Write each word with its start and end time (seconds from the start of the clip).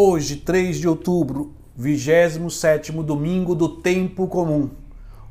Hoje, 0.00 0.36
3 0.36 0.76
de 0.76 0.86
outubro, 0.86 1.52
27 1.74 2.92
domingo 3.02 3.52
do 3.52 3.68
tempo 3.68 4.28
comum. 4.28 4.70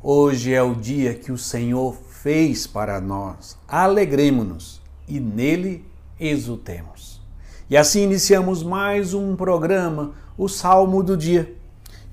Hoje 0.03 0.53
é 0.53 0.61
o 0.61 0.75
dia 0.75 1.13
que 1.13 1.31
o 1.31 1.37
Senhor 1.37 1.95
fez 1.95 2.67
para 2.67 2.99
nós. 2.99 3.57
Alegremos-nos 3.65 4.81
e 5.07 5.21
nele 5.21 5.85
exultemos. 6.19 7.21
E 7.69 7.77
assim 7.77 8.01
iniciamos 8.01 8.61
mais 8.61 9.13
um 9.13 9.37
programa, 9.37 10.11
o 10.37 10.49
Salmo 10.49 11.01
do 11.01 11.15
Dia. 11.15 11.55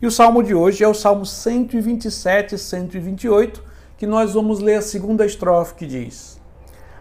E 0.00 0.06
o 0.06 0.10
salmo 0.12 0.40
de 0.40 0.54
hoje 0.54 0.84
é 0.84 0.86
o 0.86 0.94
Salmo 0.94 1.26
127 1.26 2.54
e 2.54 2.58
128, 2.58 3.64
que 3.98 4.06
nós 4.06 4.32
vamos 4.32 4.60
ler 4.60 4.76
a 4.76 4.82
segunda 4.82 5.26
estrofe 5.26 5.74
que 5.74 5.86
diz: 5.88 6.40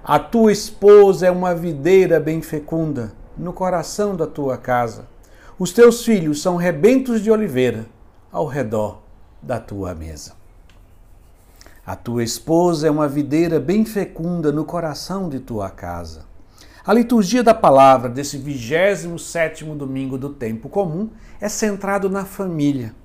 A 0.03 0.17
tua 0.17 0.51
esposa 0.51 1.27
é 1.27 1.31
uma 1.31 1.53
videira 1.53 2.19
bem 2.19 2.41
fecunda 2.41 3.13
no 3.37 3.53
coração 3.53 4.15
da 4.15 4.25
tua 4.25 4.57
casa 4.57 5.12
os 5.57 5.71
teus 5.71 6.03
filhos 6.03 6.41
são 6.41 6.55
rebentos 6.55 7.21
de 7.21 7.29
oliveira 7.29 7.85
ao 8.31 8.47
redor 8.47 9.01
da 9.41 9.59
tua 9.59 9.93
mesa. 9.93 10.33
A 11.85 11.95
tua 11.95 12.23
esposa 12.23 12.87
é 12.87 12.91
uma 12.91 13.07
videira 13.07 13.59
bem 13.59 13.85
fecunda 13.85 14.51
no 14.51 14.65
coração 14.65 15.29
de 15.29 15.39
tua 15.39 15.69
casa. 15.69 16.25
A 16.85 16.93
liturgia 16.93 17.43
da 17.43 17.53
palavra 17.53 18.09
desse 18.09 18.37
27 18.37 19.63
domingo 19.63 20.17
do 20.17 20.29
tempo 20.29 20.69
comum 20.69 21.09
é 21.39 21.47
centrado 21.47 22.09
na 22.09 22.25
família, 22.25 22.95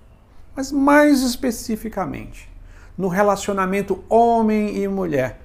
mas 0.56 0.72
mais 0.72 1.22
especificamente 1.22 2.48
no 2.96 3.08
relacionamento 3.08 4.02
homem 4.08 4.78
e 4.78 4.88
mulher. 4.88 5.40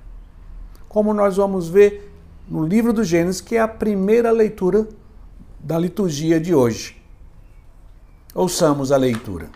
Como 0.87 1.13
nós 1.13 1.37
vamos 1.37 1.67
ver 1.67 2.11
no 2.47 2.65
livro 2.65 2.93
do 2.93 3.03
Gênesis, 3.03 3.41
que 3.41 3.55
é 3.55 3.59
a 3.59 3.67
primeira 3.67 4.31
leitura 4.31 4.87
da 5.63 5.79
liturgia 5.79 6.41
de 6.41 6.53
hoje. 6.53 7.01
Ouçamos 8.35 8.91
a 8.91 8.97
leitura. 8.97 9.49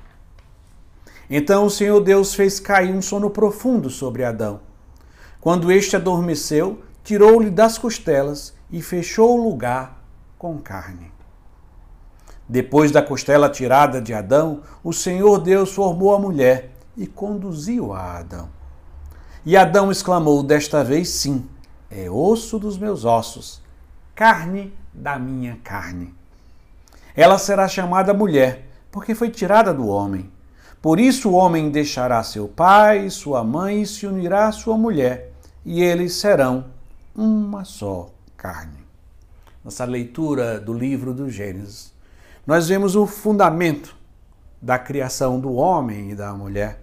Então 1.30 1.66
o 1.66 1.70
Senhor 1.70 2.00
Deus 2.00 2.34
fez 2.34 2.62
cair 2.62 2.94
um 2.94 3.02
sono 3.02 3.30
profundo 3.30 3.90
sobre 3.90 4.24
Adão. 4.24 4.62
Quando 5.42 5.70
este 5.70 5.98
adormeceu, 5.98 6.82
tirou-lhe 7.04 7.50
das 7.50 7.78
costelas 7.78 8.54
e 8.72 8.82
fechou 8.82 9.38
o 9.38 9.50
lugar 9.50 10.02
com 10.38 10.58
carne. 10.58 11.12
Depois 12.48 12.90
da 12.90 13.02
costela 13.02 13.50
tirada 13.50 14.02
de 14.02 14.14
Adão, 14.14 14.62
o 14.82 14.94
Senhor 14.94 15.40
Deus 15.40 15.74
formou 15.74 16.16
a 16.16 16.20
mulher 16.20 16.72
e 16.96 17.06
conduziu 17.06 17.92
a 17.92 18.20
Adão. 18.20 18.48
E 19.46 19.58
Adão 19.58 19.92
exclamou: 19.92 20.42
Desta 20.42 20.86
vez 20.86 21.10
sim, 21.10 21.46
é 21.92 22.10
osso 22.10 22.58
dos 22.58 22.78
meus 22.78 23.04
ossos, 23.04 23.62
carne 24.16 24.74
da 24.98 25.20
minha 25.20 25.58
carne. 25.64 26.14
Ela 27.16 27.38
será 27.38 27.68
chamada 27.68 28.14
mulher, 28.14 28.68
porque 28.92 29.14
foi 29.14 29.30
tirada 29.30 29.74
do 29.74 29.88
homem. 29.88 30.32
Por 30.82 31.00
isso 31.00 31.30
o 31.30 31.34
homem 31.34 31.70
deixará 31.70 32.24
seu 32.24 32.48
pai 32.48 33.10
sua 33.10 33.44
mãe 33.44 33.84
e 33.84 33.88
se 33.88 34.08
unirá 34.08 34.48
à 34.48 34.52
sua 34.52 34.78
mulher, 34.78 35.32
e 35.64 35.82
eles 35.84 36.14
serão 36.14 36.66
uma 37.16 37.64
só 37.64 38.10
carne. 38.36 38.86
Nossa 39.64 39.86
leitura 39.86 40.60
do 40.60 40.74
livro 40.74 41.14
do 41.14 41.30
Gênesis, 41.30 41.94
nós 42.46 42.68
vemos 42.68 42.96
o 42.96 43.06
fundamento 43.06 43.96
da 44.62 44.80
criação 44.80 45.40
do 45.40 45.54
homem 45.54 46.12
e 46.12 46.16
da 46.16 46.34
mulher, 46.34 46.82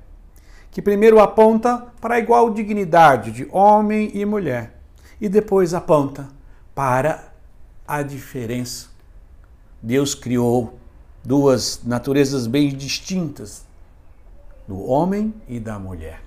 que 0.70 0.82
primeiro 0.82 1.20
aponta 1.20 1.86
para 2.00 2.16
a 2.16 2.18
igual 2.18 2.50
dignidade 2.50 3.30
de 3.30 3.48
homem 3.50 4.10
e 4.12 4.24
mulher, 4.24 4.78
e 5.20 5.28
depois 5.28 5.72
aponta 5.72 6.28
para 6.74 7.33
a 7.86 8.02
diferença. 8.02 8.88
Deus 9.82 10.14
criou 10.14 10.78
duas 11.22 11.82
naturezas 11.84 12.46
bem 12.46 12.74
distintas, 12.74 13.66
do 14.66 14.82
homem 14.82 15.34
e 15.46 15.60
da 15.60 15.78
mulher. 15.78 16.22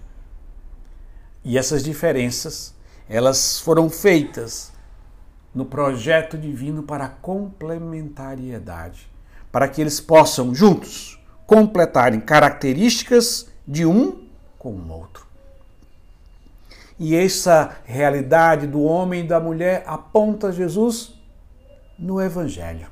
E 1.44 1.58
essas 1.58 1.84
diferenças, 1.84 2.76
elas 3.10 3.60
foram 3.60 3.90
feitas 3.90 4.72
no 5.56 5.66
projeto 5.66 6.38
divino 6.38 6.84
para 6.84 7.06
a 7.06 7.10
complementariedade, 7.10 9.10
para 9.52 9.68
que 9.68 9.82
eles 9.82 10.00
possam 10.00 10.54
juntos 10.54 11.18
completarem 11.48 12.20
características 12.20 13.48
de 13.68 13.86
um 13.86 14.28
com 14.60 14.74
o 14.74 14.92
outro. 14.92 15.26
E 17.00 17.16
essa 17.16 17.78
realidade 17.86 18.68
do 18.68 18.82
homem 18.82 19.24
e 19.24 19.28
da 19.28 19.40
mulher 19.40 19.84
aponta 19.88 20.52
Jesus 20.52 21.17
no 21.98 22.22
Evangelho. 22.22 22.88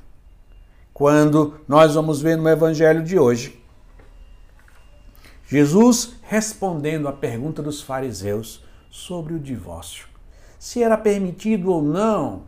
Quando 0.92 1.60
nós 1.68 1.94
vamos 1.94 2.20
ver 2.20 2.36
no 2.36 2.48
Evangelho 2.48 3.02
de 3.02 3.18
hoje, 3.18 3.62
Jesus 5.46 6.14
respondendo 6.22 7.06
à 7.06 7.12
pergunta 7.12 7.62
dos 7.62 7.80
fariseus 7.80 8.64
sobre 8.90 9.34
o 9.34 9.38
divórcio. 9.38 10.06
Se 10.58 10.82
era 10.82 10.96
permitido 10.96 11.70
ou 11.70 11.82
não 11.82 12.44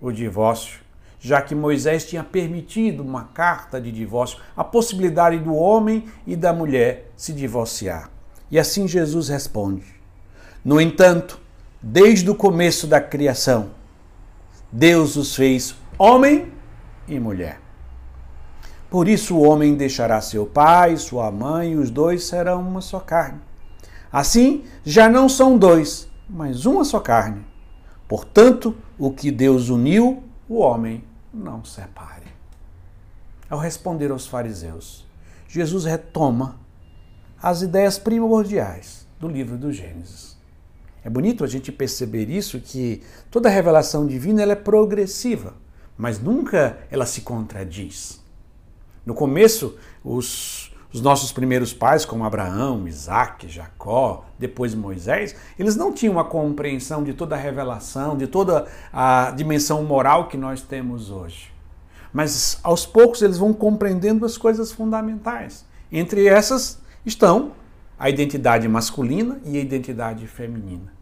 o 0.00 0.10
divórcio, 0.10 0.80
já 1.20 1.40
que 1.40 1.54
Moisés 1.54 2.04
tinha 2.04 2.24
permitido 2.24 3.00
uma 3.02 3.24
carta 3.24 3.80
de 3.80 3.92
divórcio, 3.92 4.40
a 4.56 4.64
possibilidade 4.64 5.38
do 5.38 5.54
homem 5.54 6.06
e 6.26 6.34
da 6.34 6.52
mulher 6.52 7.12
se 7.16 7.32
divorciar. 7.32 8.10
E 8.50 8.58
assim 8.58 8.88
Jesus 8.88 9.28
responde: 9.28 9.84
no 10.64 10.80
entanto, 10.80 11.40
desde 11.80 12.28
o 12.30 12.34
começo 12.34 12.86
da 12.86 13.00
criação, 13.00 13.70
Deus 14.72 15.16
os 15.16 15.36
fez 15.36 15.74
homem 15.98 16.50
e 17.06 17.20
mulher. 17.20 17.60
Por 18.88 19.06
isso 19.06 19.36
o 19.36 19.42
homem 19.42 19.74
deixará 19.74 20.20
seu 20.20 20.46
pai, 20.46 20.96
sua 20.96 21.30
mãe, 21.30 21.72
e 21.72 21.76
os 21.76 21.90
dois 21.90 22.24
serão 22.24 22.62
uma 22.66 22.80
só 22.80 22.98
carne. 22.98 23.40
Assim, 24.10 24.64
já 24.84 25.08
não 25.08 25.28
são 25.28 25.58
dois, 25.58 26.08
mas 26.28 26.64
uma 26.64 26.84
só 26.84 27.00
carne. 27.00 27.44
Portanto, 28.08 28.76
o 28.98 29.10
que 29.10 29.30
Deus 29.30 29.68
uniu, 29.68 30.22
o 30.48 30.58
homem 30.58 31.04
não 31.32 31.64
separe. 31.64 32.26
Ao 33.48 33.58
responder 33.58 34.10
aos 34.10 34.26
fariseus, 34.26 35.06
Jesus 35.48 35.84
retoma 35.84 36.56
as 37.42 37.60
ideias 37.60 37.98
primordiais 37.98 39.06
do 39.20 39.28
livro 39.28 39.58
do 39.58 39.72
Gênesis. 39.72 40.36
É 41.04 41.10
bonito 41.10 41.44
a 41.44 41.46
gente 41.46 41.72
perceber 41.72 42.28
isso, 42.30 42.60
que 42.60 43.02
toda 43.30 43.48
revelação 43.48 44.06
divina 44.06 44.42
ela 44.42 44.52
é 44.52 44.56
progressiva, 44.56 45.54
mas 45.96 46.20
nunca 46.20 46.78
ela 46.90 47.04
se 47.06 47.22
contradiz. 47.22 48.20
No 49.04 49.14
começo, 49.14 49.76
os, 50.04 50.72
os 50.92 51.00
nossos 51.00 51.32
primeiros 51.32 51.72
pais, 51.72 52.04
como 52.04 52.24
Abraão, 52.24 52.86
Isaac, 52.86 53.48
Jacó, 53.48 54.26
depois 54.38 54.74
Moisés, 54.74 55.34
eles 55.58 55.74
não 55.74 55.92
tinham 55.92 56.20
a 56.20 56.24
compreensão 56.24 57.02
de 57.02 57.12
toda 57.12 57.34
a 57.34 57.38
revelação, 57.38 58.16
de 58.16 58.28
toda 58.28 58.66
a 58.92 59.32
dimensão 59.32 59.82
moral 59.82 60.28
que 60.28 60.36
nós 60.36 60.62
temos 60.62 61.10
hoje. 61.10 61.52
Mas 62.12 62.60
aos 62.62 62.86
poucos 62.86 63.22
eles 63.22 63.38
vão 63.38 63.52
compreendendo 63.52 64.24
as 64.24 64.36
coisas 64.36 64.70
fundamentais. 64.70 65.64
Entre 65.90 66.26
essas 66.26 66.80
estão 67.04 67.52
a 68.02 68.10
identidade 68.10 68.66
masculina 68.66 69.40
e 69.44 69.56
a 69.56 69.60
identidade 69.60 70.26
feminina. 70.26 70.92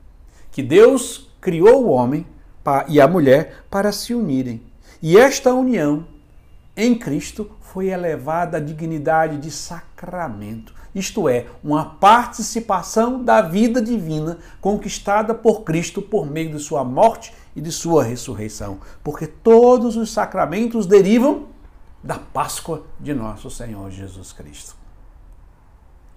Que 0.52 0.62
Deus 0.62 1.30
criou 1.40 1.86
o 1.86 1.88
homem 1.88 2.26
e 2.88 3.00
a 3.00 3.08
mulher 3.08 3.64
para 3.70 3.90
se 3.90 4.12
unirem. 4.12 4.60
E 5.00 5.16
esta 5.16 5.54
união 5.54 6.06
em 6.76 6.94
Cristo 6.94 7.52
foi 7.62 7.88
elevada 7.88 8.58
à 8.58 8.60
dignidade 8.60 9.38
de 9.38 9.50
sacramento, 9.50 10.74
isto 10.94 11.26
é, 11.26 11.46
uma 11.64 11.86
participação 11.86 13.24
da 13.24 13.40
vida 13.40 13.80
divina 13.80 14.36
conquistada 14.60 15.32
por 15.32 15.62
Cristo 15.62 16.02
por 16.02 16.30
meio 16.30 16.50
de 16.50 16.58
sua 16.58 16.84
morte 16.84 17.32
e 17.56 17.62
de 17.62 17.72
sua 17.72 18.04
ressurreição, 18.04 18.78
porque 19.02 19.26
todos 19.26 19.96
os 19.96 20.12
sacramentos 20.12 20.84
derivam 20.84 21.46
da 22.04 22.18
Páscoa 22.18 22.84
de 23.00 23.14
nosso 23.14 23.50
Senhor 23.50 23.90
Jesus 23.90 24.32
Cristo. 24.32 24.79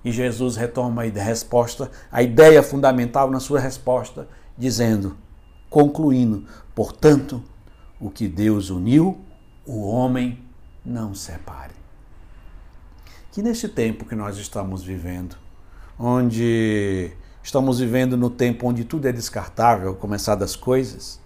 E 0.03 0.11
Jesus 0.11 0.55
retoma 0.55 1.03
a 1.03 1.05
resposta, 1.05 1.89
a 2.11 2.21
ideia 2.21 2.61
fundamental 2.61 3.31
na 3.31 3.39
sua 3.39 3.59
resposta, 3.59 4.27
dizendo, 4.57 5.17
concluindo, 5.69 6.45
portanto, 6.75 7.41
o 7.99 8.09
que 8.09 8.27
Deus 8.27 8.69
uniu, 8.69 9.21
o 9.65 9.87
homem 9.87 10.39
não 10.85 11.15
separe. 11.15 11.73
Que 13.31 13.41
neste 13.41 13.67
tempo 13.67 14.05
que 14.05 14.15
nós 14.15 14.37
estamos 14.37 14.83
vivendo, 14.83 15.37
onde 15.97 17.11
estamos 17.41 17.79
vivendo 17.79 18.17
no 18.17 18.29
tempo 18.29 18.67
onde 18.67 18.83
tudo 18.83 19.07
é 19.07 19.11
descartável, 19.11 19.95
começar 19.95 20.35
das 20.35 20.55
coisas, 20.55 21.19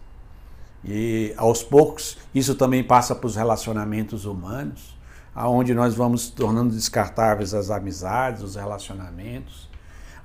e 0.85 1.33
aos 1.35 1.63
poucos 1.63 2.17
isso 2.33 2.55
também 2.55 2.83
passa 2.83 3.15
para 3.15 3.27
os 3.27 3.35
relacionamentos 3.35 4.25
humanos, 4.25 4.96
aonde 5.37 5.71
nós 5.71 5.93
vamos 5.93 6.31
tornando 6.31 6.73
descartáveis 6.73 7.53
as 7.53 7.69
amizades, 7.69 8.41
os 8.41 8.55
relacionamentos. 8.55 9.69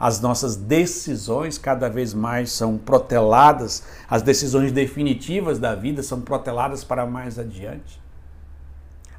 As 0.00 0.22
nossas 0.22 0.56
decisões 0.56 1.58
cada 1.58 1.86
vez 1.90 2.14
mais 2.14 2.50
são 2.50 2.78
proteladas, 2.78 3.82
as 4.08 4.22
decisões 4.22 4.72
definitivas 4.72 5.58
da 5.58 5.74
vida 5.74 6.02
são 6.02 6.22
proteladas 6.22 6.82
para 6.82 7.04
mais 7.04 7.38
adiante. 7.38 8.00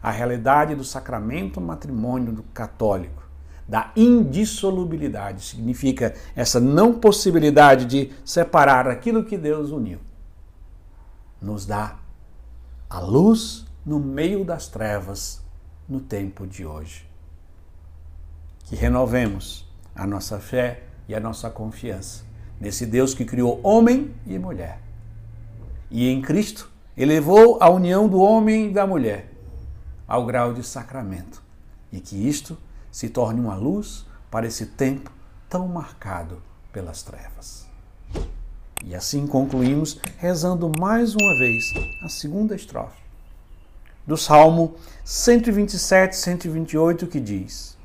a 0.01 0.09
realidade 0.09 0.75
do 0.75 0.83
sacramento 0.83 1.61
matrimônio 1.61 2.43
católico, 2.53 3.23
da 3.65 3.91
indissolubilidade, 3.95 5.45
significa 5.45 6.13
essa 6.35 6.59
não 6.59 6.95
possibilidade 6.95 7.85
de 7.85 8.11
separar 8.25 8.87
aquilo 8.87 9.23
que 9.23 9.37
Deus 9.37 9.69
uniu. 9.69 9.99
Nos 11.41 11.65
dá 11.65 11.97
a 12.89 12.99
luz 12.99 13.65
no 13.85 13.99
meio 13.99 14.43
das 14.43 14.67
trevas 14.67 15.42
no 15.87 15.99
tempo 15.99 16.47
de 16.47 16.65
hoje. 16.65 17.07
Que 18.65 18.75
renovemos 18.75 19.67
a 19.95 20.07
nossa 20.07 20.39
fé 20.39 20.83
e 21.07 21.13
a 21.13 21.19
nossa 21.19 21.49
confiança 21.49 22.23
nesse 22.59 22.85
Deus 22.85 23.13
que 23.13 23.25
criou 23.25 23.59
homem 23.61 24.15
e 24.25 24.39
mulher. 24.39 24.79
E 25.91 26.07
em 26.07 26.21
Cristo 26.21 26.71
elevou 26.95 27.57
a 27.61 27.69
união 27.69 28.07
do 28.07 28.19
homem 28.19 28.69
e 28.69 28.73
da 28.73 28.87
mulher 28.87 29.31
ao 30.07 30.25
grau 30.25 30.53
de 30.53 30.63
sacramento. 30.63 31.43
E 31.91 31.99
que 31.99 32.15
isto 32.15 32.57
se 32.91 33.09
torne 33.09 33.39
uma 33.39 33.55
luz 33.55 34.05
para 34.31 34.47
esse 34.47 34.65
tempo 34.65 35.11
tão 35.49 35.67
marcado 35.67 36.41
pelas 36.71 37.03
trevas. 37.03 37.67
E 38.85 38.95
assim 38.95 39.27
concluímos 39.27 39.99
rezando 40.17 40.71
mais 40.79 41.15
uma 41.15 41.37
vez 41.37 41.63
a 42.03 42.09
segunda 42.09 42.55
estrofe 42.55 43.02
do 44.05 44.17
Salmo 44.17 44.75
127, 45.03 46.15
128, 46.15 47.07
que 47.07 47.19
diz: 47.19 47.77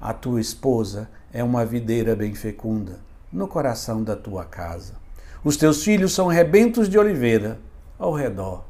A 0.00 0.12
tua 0.12 0.40
esposa 0.40 1.08
é 1.32 1.42
uma 1.42 1.64
videira 1.64 2.14
bem 2.14 2.34
fecunda 2.34 3.00
no 3.32 3.48
coração 3.48 4.02
da 4.02 4.14
tua 4.14 4.44
casa. 4.44 4.94
Os 5.42 5.56
teus 5.56 5.82
filhos 5.82 6.12
são 6.12 6.28
rebentos 6.28 6.88
de 6.88 6.98
oliveira 6.98 7.58
ao 7.98 8.12
redor 8.12 8.64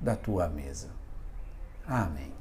da 0.00 0.14
tua 0.14 0.48
mesa. 0.48 0.88
Amém. 1.86 2.37